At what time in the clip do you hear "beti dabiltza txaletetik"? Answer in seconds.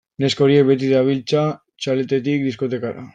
0.69-2.47